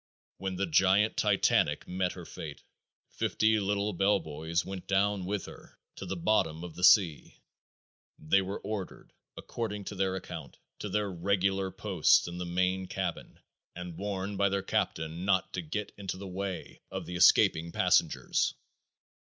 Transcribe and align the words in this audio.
When 0.37 0.55
the 0.55 0.65
giant 0.65 1.15
Titanic 1.15 1.87
met 1.87 2.13
her 2.13 2.25
fate, 2.25 2.63
fifty 3.07 3.59
little 3.59 3.93
bellboys 3.93 4.65
went 4.65 4.87
down 4.87 5.25
with 5.25 5.45
her 5.45 5.77
to 5.97 6.07
the 6.07 6.15
bottom 6.15 6.63
of 6.63 6.73
the 6.73 6.83
sea. 6.83 7.37
They 8.17 8.41
were 8.41 8.57
ordered, 8.61 9.13
according 9.37 9.83
to 9.83 9.95
the 9.95 10.11
account, 10.13 10.57
to 10.79 10.89
their 10.89 11.11
regular 11.11 11.69
posts 11.69 12.27
in 12.27 12.39
the 12.39 12.47
main 12.47 12.87
cabin 12.87 13.39
and 13.75 13.95
warned 13.95 14.39
by 14.39 14.49
their 14.49 14.63
captain 14.63 15.23
not 15.23 15.53
to 15.53 15.61
get 15.61 15.91
into 15.97 16.17
the 16.17 16.25
way 16.27 16.81
of 16.89 17.05
the 17.05 17.15
escaping 17.15 17.71
passengers. 17.71 18.55